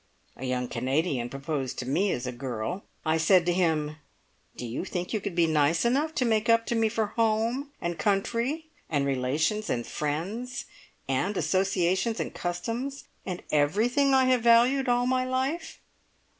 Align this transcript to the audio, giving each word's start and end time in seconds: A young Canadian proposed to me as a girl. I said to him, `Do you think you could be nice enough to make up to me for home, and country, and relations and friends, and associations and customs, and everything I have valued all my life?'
A 0.35 0.45
young 0.45 0.67
Canadian 0.67 1.29
proposed 1.29 1.77
to 1.77 1.85
me 1.85 2.11
as 2.11 2.25
a 2.25 2.31
girl. 2.31 2.85
I 3.05 3.17
said 3.19 3.45
to 3.45 3.53
him, 3.53 3.97
`Do 4.57 4.67
you 4.67 4.83
think 4.83 5.13
you 5.13 5.21
could 5.21 5.35
be 5.35 5.45
nice 5.45 5.85
enough 5.85 6.15
to 6.15 6.25
make 6.25 6.49
up 6.49 6.65
to 6.65 6.75
me 6.75 6.89
for 6.89 7.05
home, 7.15 7.71
and 7.79 7.99
country, 7.99 8.65
and 8.89 9.05
relations 9.05 9.69
and 9.69 9.85
friends, 9.85 10.65
and 11.07 11.37
associations 11.37 12.19
and 12.19 12.33
customs, 12.33 13.03
and 13.27 13.43
everything 13.51 14.15
I 14.15 14.25
have 14.25 14.41
valued 14.41 14.89
all 14.89 15.05
my 15.05 15.23
life?' 15.23 15.79